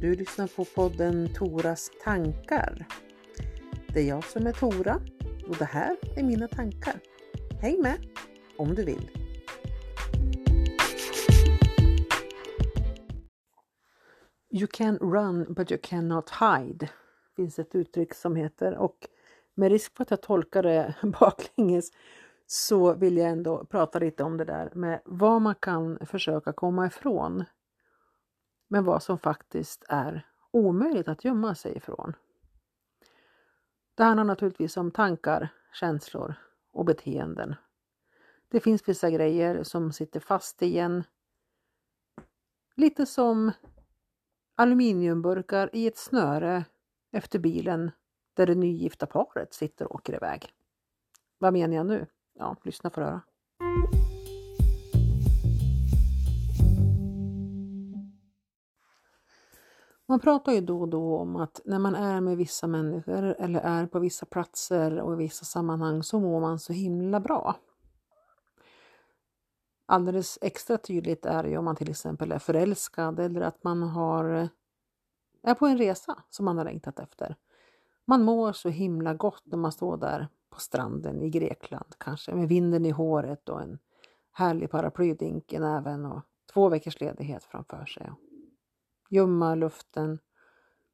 [0.00, 2.86] Du lyssnar på podden Toras tankar.
[3.94, 5.00] Det är jag som är Tora
[5.48, 7.00] och det här är mina tankar.
[7.60, 7.96] Häng med
[8.58, 9.10] om du vill.
[14.50, 16.88] You can run but you cannot hide
[17.36, 19.08] finns ett uttryck som heter och
[19.54, 21.90] med risk för att jag tolkar det baklänges
[22.46, 26.86] så vill jag ändå prata lite om det där med vad man kan försöka komma
[26.86, 27.44] ifrån
[28.72, 32.14] men vad som faktiskt är omöjligt att gömma sig ifrån.
[33.94, 36.34] Det handlar naturligtvis om tankar, känslor
[36.72, 37.54] och beteenden.
[38.48, 41.04] Det finns vissa grejer som sitter fast i en.
[42.74, 43.52] Lite som
[44.56, 46.64] aluminiumburkar i ett snöre
[47.12, 47.90] efter bilen
[48.34, 50.54] där det nygifta paret sitter och åker iväg.
[51.38, 52.06] Vad menar jag nu?
[52.32, 53.99] Ja, lyssna för att höra.
[60.10, 63.60] Man pratar ju då och då om att när man är med vissa människor eller
[63.60, 67.56] är på vissa platser och i vissa sammanhang så mår man så himla bra.
[69.86, 73.82] Alldeles extra tydligt är det ju om man till exempel är förälskad eller att man
[73.82, 74.48] har,
[75.42, 77.36] är på en resa som man har längtat efter.
[78.04, 82.48] Man mår så himla gott när man står där på stranden i Grekland kanske med
[82.48, 83.78] vinden i håret och en
[84.32, 88.10] härlig paraplydink i näven och två veckors ledighet framför sig
[89.10, 90.18] ljumma luften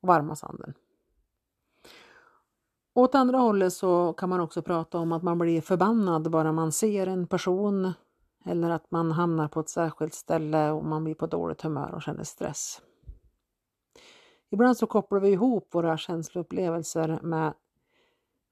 [0.00, 0.74] och varma sanden.
[2.94, 6.72] Åt andra hållet så kan man också prata om att man blir förbannad bara man
[6.72, 7.92] ser en person
[8.44, 12.02] eller att man hamnar på ett särskilt ställe och man blir på dåligt humör och
[12.02, 12.82] känner stress.
[14.50, 17.54] Ibland så kopplar vi ihop våra känsloupplevelser med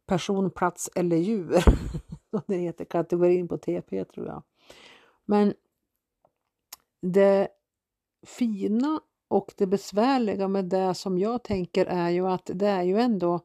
[0.06, 1.64] person, plats eller djur.
[2.46, 4.42] det heter kategorin på TP tror jag.
[5.24, 5.54] Men
[7.00, 7.48] det
[8.26, 9.00] fina
[9.30, 13.40] och det besvärliga med det som jag tänker är ju att det är ju ändå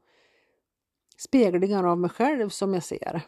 [1.17, 3.21] speglingar av mig själv som jag ser.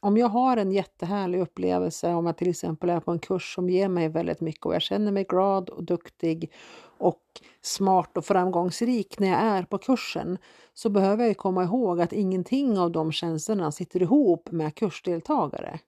[0.00, 3.70] Om jag har en jättehärlig upplevelse, om jag till exempel är på en kurs som
[3.70, 6.52] ger mig väldigt mycket och jag känner mig glad och duktig
[6.98, 7.22] och
[7.62, 10.38] smart och framgångsrik när jag är på kursen,
[10.74, 15.78] så behöver jag komma ihåg att ingenting av de känslorna sitter ihop med kursdeltagare.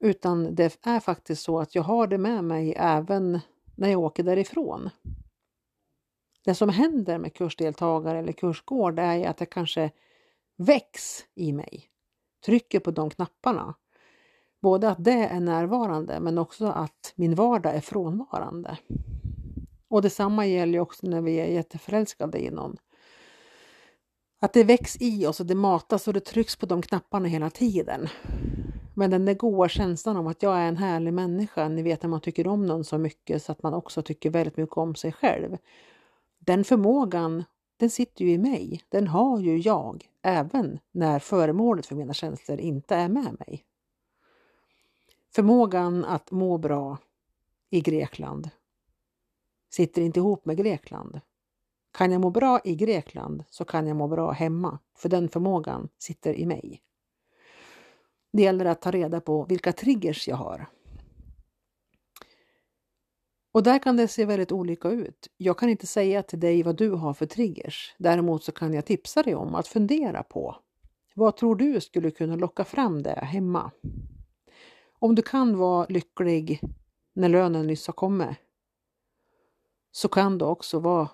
[0.00, 3.40] Utan det är faktiskt så att jag har det med mig även
[3.76, 4.90] när jag åker därifrån.
[6.44, 9.90] Det som händer med kursdeltagare eller kursgård är att det kanske
[10.56, 11.84] väcks i mig,
[12.46, 13.74] trycker på de knapparna.
[14.60, 18.78] Både att det är närvarande men också att min vardag är frånvarande.
[19.88, 22.76] Och detsamma gäller också när vi är jätteförälskade i någon.
[24.40, 27.50] Att det väcks i oss och det matas och det trycks på de knapparna hela
[27.50, 28.08] tiden.
[28.94, 32.10] Men den där goa känslan av att jag är en härlig människa, ni vet när
[32.10, 35.12] man tycker om någon så mycket så att man också tycker väldigt mycket om sig
[35.12, 35.56] själv.
[36.44, 37.44] Den förmågan,
[37.76, 38.82] den sitter ju i mig.
[38.88, 43.64] Den har ju jag, även när föremålet för mina känslor inte är med mig.
[45.34, 46.98] Förmågan att må bra
[47.70, 48.50] i Grekland
[49.70, 51.20] sitter inte ihop med Grekland.
[51.92, 55.88] Kan jag må bra i Grekland så kan jag må bra hemma, för den förmågan
[55.98, 56.82] sitter i mig.
[58.32, 60.66] Det gäller att ta reda på vilka triggers jag har.
[63.52, 65.28] Och där kan det se väldigt olika ut.
[65.36, 67.94] Jag kan inte säga till dig vad du har för triggers.
[67.98, 70.56] Däremot så kan jag tipsa dig om att fundera på
[71.14, 73.70] vad tror du skulle kunna locka fram det hemma?
[74.98, 76.60] Om du kan vara lycklig
[77.14, 78.36] när lönen nyss har kommit
[79.92, 81.08] så kan du också vara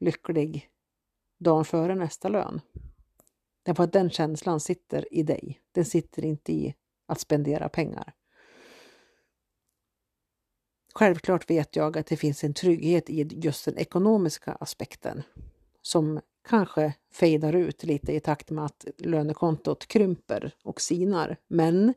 [0.00, 0.68] lycklig
[1.38, 2.60] dagen före nästa lön.
[3.62, 5.60] Därför att den känslan sitter i dig.
[5.72, 6.74] Den sitter inte i
[7.06, 8.14] att spendera pengar.
[10.94, 15.22] Självklart vet jag att det finns en trygghet i just den ekonomiska aspekten
[15.82, 21.36] som kanske fejdar ut lite i takt med att lönekontot krymper och sinar.
[21.48, 21.94] Men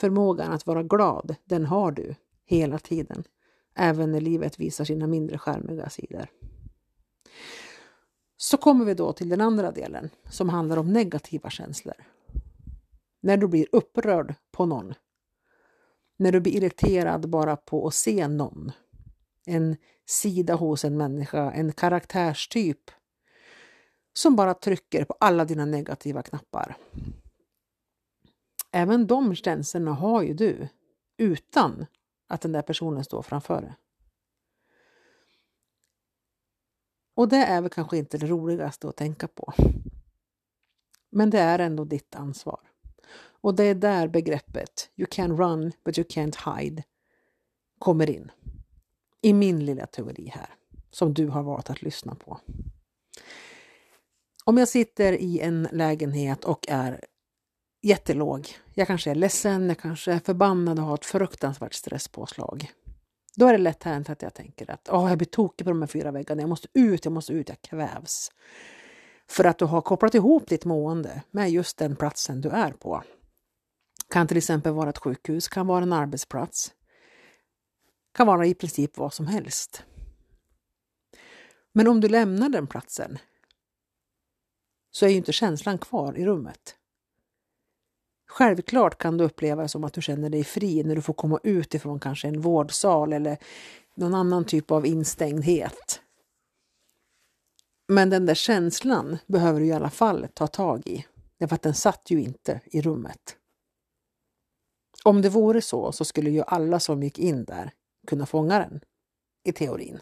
[0.00, 2.14] förmågan att vara glad, den har du
[2.46, 3.24] hela tiden,
[3.74, 6.26] även när livet visar sina mindre skärmiga sidor.
[8.36, 11.94] Så kommer vi då till den andra delen som handlar om negativa känslor.
[13.20, 14.94] När du blir upprörd på någon
[16.16, 18.72] när du blir irriterad bara på att se någon.
[19.46, 19.76] En
[20.06, 22.90] sida hos en människa, en karaktärstyp
[24.12, 26.76] som bara trycker på alla dina negativa knappar.
[28.70, 30.68] Även de känslorna har ju du
[31.16, 31.86] utan
[32.28, 33.74] att den där personen står framför dig.
[37.16, 39.52] Och det är väl kanske inte det roligaste att tänka på.
[41.10, 42.73] Men det är ändå ditt ansvar.
[43.44, 46.82] Och det är där begreppet You can run but you can't hide
[47.78, 48.30] kommer in.
[49.22, 50.48] I min lilla teori här.
[50.90, 52.40] som du har valt att lyssna på.
[54.44, 57.04] Om jag sitter i en lägenhet och är
[57.82, 62.70] jättelåg, jag kanske är ledsen, jag kanske är förbannad och har ett fruktansvärt stresspåslag.
[63.36, 65.82] Då är det lätt hänt att jag tänker att oh, jag blir tokig på de
[65.82, 68.32] här fyra väggarna, jag måste ut, jag måste ut, jag kvävs.
[69.28, 73.02] För att du har kopplat ihop ditt mående med just den platsen du är på.
[74.14, 76.74] Kan till exempel vara ett sjukhus, kan vara en arbetsplats,
[78.12, 79.84] kan vara i princip vad som helst.
[81.72, 83.18] Men om du lämnar den platsen
[84.90, 86.76] så är ju inte känslan kvar i rummet.
[88.26, 91.40] Självklart kan du uppleva det som att du känner dig fri när du får komma
[91.42, 93.38] ut ifrån kanske en vårdsal eller
[93.94, 96.00] någon annan typ av instängdhet.
[97.88, 101.06] Men den där känslan behöver du i alla fall ta tag i,
[101.38, 103.38] därför att den satt ju inte i rummet.
[105.06, 107.72] Om det vore så, så skulle ju alla som gick in där
[108.06, 108.80] kunna fånga den,
[109.44, 110.00] i teorin.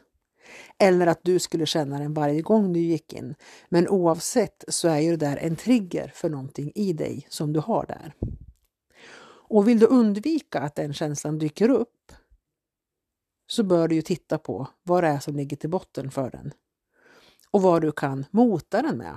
[0.79, 3.35] Eller att du skulle känna den varje gång du gick in.
[3.69, 7.61] Men oavsett så är ju det där en trigger för någonting i dig som du
[7.61, 8.15] har där.
[9.53, 12.13] Och vill du undvika att den känslan dyker upp
[13.47, 16.53] så bör du ju titta på vad det är som ligger till botten för den
[17.51, 19.17] och vad du kan mota den med.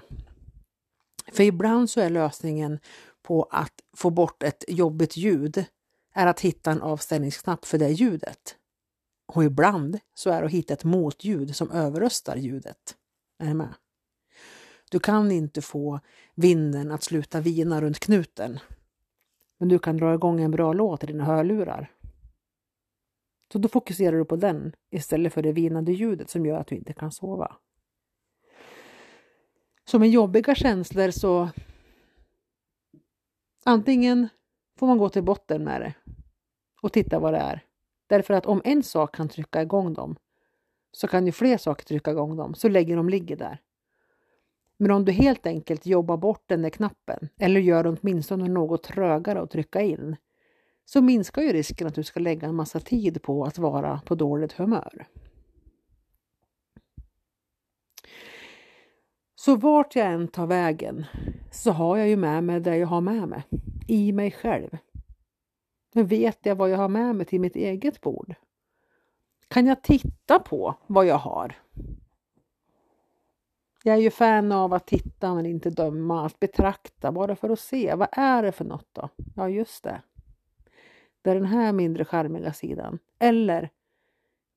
[1.32, 2.80] För ibland så är lösningen
[3.26, 5.66] på att få bort ett jobbigt ljud
[6.14, 8.56] är att hitta en avstängningsknapp för det ljudet.
[9.34, 12.96] Och ibland så är det att hitta ett motljud som överröstar ljudet.
[13.40, 13.74] Är du med?
[14.92, 16.00] Du kan inte få
[16.36, 18.60] vinden att sluta vina runt knuten.
[19.60, 21.92] Men du kan dra igång en bra låt i dina hörlurar.
[23.52, 26.76] Så då fokuserar du på den istället för det vinande ljudet som gör att du
[26.76, 27.58] inte kan sova.
[29.86, 31.50] Så med jobbiga känslor så
[33.66, 34.30] antingen
[34.80, 35.94] får man gå till botten med det
[36.82, 37.64] och titta vad det är.
[38.08, 40.16] Därför att om en sak kan trycka igång dem
[40.92, 43.62] så kan ju fler saker trycka igång dem, så länge de ligger där.
[44.78, 48.84] Men om du helt enkelt jobbar bort den där knappen eller gör det åtminstone något
[48.84, 50.16] trögare att trycka in
[50.86, 54.16] så minskar ju risken att du ska lägga en massa tid på att vara på
[54.16, 55.08] dåligt humör.
[59.46, 61.06] Så vart jag än tar vägen
[61.52, 63.44] så har jag ju med mig det jag har med mig,
[63.88, 64.78] i mig själv.
[65.94, 68.36] Men vet jag vad jag har med mig till mitt eget bord?
[69.48, 71.56] Kan jag titta på vad jag har?
[73.84, 77.60] Jag är ju fan av att titta men inte döma, att betrakta bara för att
[77.60, 77.96] se.
[77.96, 79.10] Vad är det för något då?
[79.36, 80.02] Ja, just det.
[81.22, 83.00] Det är den här mindre charmiga sidan.
[83.20, 83.70] Eller,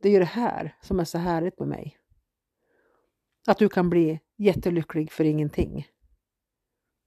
[0.02, 1.98] det är ju det här som är så härligt med mig.
[3.46, 5.86] Att du kan bli jättelycklig för ingenting.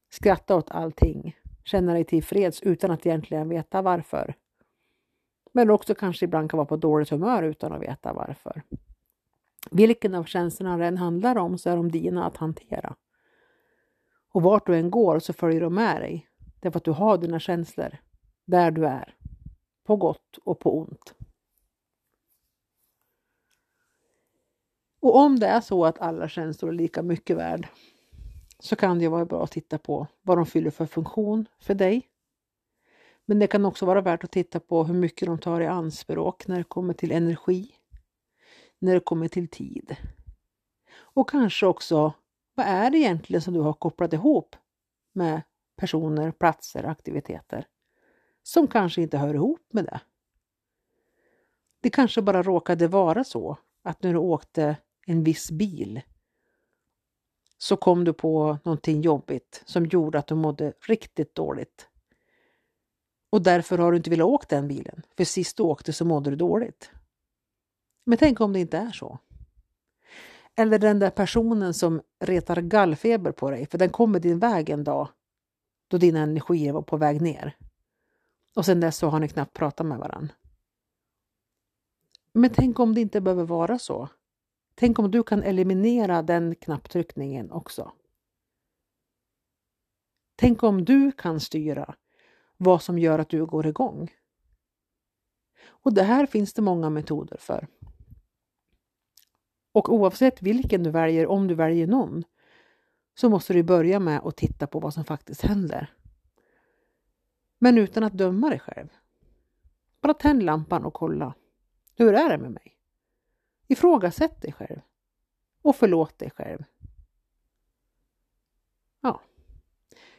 [0.10, 1.36] Skratta åt allting.
[1.64, 4.36] Känna dig tillfreds utan att egentligen veta varför.
[5.54, 8.62] Men också kanske ibland kan vara på dåligt humör utan att veta varför.
[9.72, 12.96] Vilken av känslorna det än handlar om så är de dina att hantera.
[14.34, 16.28] Och vart du än går så följer de med dig.
[16.60, 17.98] Därför att du har dina känslor
[18.46, 19.16] där du är.
[19.84, 21.16] På gott och på ont.
[25.02, 27.68] Och om det är så att alla känslor är lika mycket värd
[28.60, 32.08] så kan det vara bra att titta på vad de fyller för funktion för dig.
[33.26, 36.48] Men det kan också vara värt att titta på hur mycket de tar i anspråk
[36.48, 37.72] när det kommer till energi,
[38.80, 39.96] när det kommer till tid.
[40.94, 42.14] Och kanske också,
[42.56, 44.56] vad är det egentligen som du har kopplat ihop
[45.14, 45.42] med
[45.76, 47.68] personer, platser, aktiviteter
[48.44, 50.02] som kanske inte hör ihop med det?
[51.82, 56.02] Det kanske bara råkade vara så att när du åkte en viss bil
[57.58, 61.88] så kom du på någonting jobbigt som gjorde att du mådde riktigt dåligt.
[63.30, 66.30] Och därför har du inte velat åka den bilen, för sist du åkte så mådde
[66.30, 66.92] du dåligt.
[68.06, 69.20] Men tänk om det inte är så.
[70.56, 74.84] Eller den där personen som retar gallfeber på dig, för den kommer din väg en
[74.84, 75.10] dag
[75.88, 77.58] då dina energier var på väg ner.
[78.56, 80.34] Och sen dess så har ni knappt pratat med varandra.
[82.34, 84.10] Men tänk om det inte behöver vara så.
[84.76, 87.92] Tänk om du kan eliminera den knapptryckningen också.
[90.36, 91.96] Tänk om du kan styra
[92.58, 94.12] vad som gör att du går igång.
[95.64, 97.68] Och det här finns det många metoder för.
[99.72, 102.24] Och oavsett vilken du väljer, om du väljer någon,
[103.16, 105.94] så måste du börja med att titta på vad som faktiskt händer.
[107.60, 108.88] Men utan att döma dig själv.
[110.02, 111.34] Bara tänd lampan och kolla.
[111.96, 112.81] Hur är det med mig?
[113.72, 114.80] Ifrågasätt dig själv.
[115.62, 116.64] Och förlåt dig själv.
[119.02, 119.22] Ja.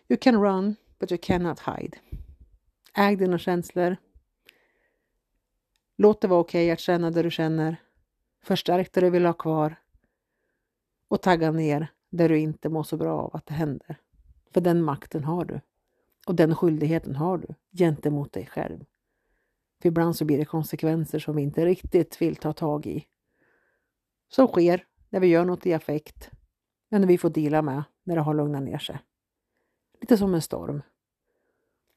[0.09, 1.99] You can run, but you cannot hide.
[2.94, 3.97] Äg dina känslor.
[5.97, 7.76] Låt det vara okej okay att känna det du känner.
[8.42, 9.76] Förstärk det du vill ha kvar.
[11.09, 14.00] och tagga ner där du inte mår så bra av att det händer.
[14.50, 15.61] För den makten har du.
[16.26, 18.85] Och den skyldigheten har du gentemot dig själv.
[19.82, 23.06] För ibland så blir det konsekvenser som vi inte riktigt vill ta tag i.
[24.35, 26.31] Som sker när vi gör något i affekt,
[26.91, 28.99] men vi får dela med när det har lugnat ner sig.
[30.01, 30.83] Lite som en storm.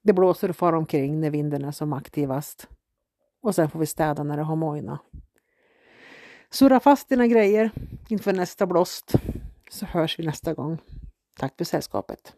[0.03, 2.67] Det blåser och far omkring när vinden är som aktivast.
[3.41, 5.01] Och sen får vi städa när det har mojnat.
[6.49, 7.71] Surra fast dina grejer
[8.07, 9.11] inför nästa blåst
[9.69, 10.77] så hörs vi nästa gång.
[11.39, 12.33] Tack för sällskapet.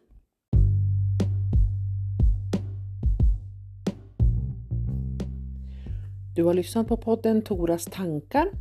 [6.36, 8.51] Du har lyssnat på podden Toras tankar.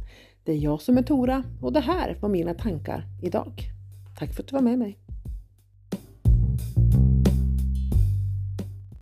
[0.47, 3.63] Det är jag som är Tora och det här var mina tankar idag.
[4.19, 4.99] Tack för att du var med mig.